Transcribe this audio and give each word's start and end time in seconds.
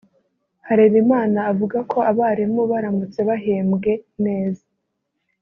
Harerimana 0.67 1.39
avuga 1.51 1.77
ko 1.91 1.97
abarimu 2.11 2.61
baramutse 2.71 3.19
bahembwe 3.29 3.91
neza 4.25 4.63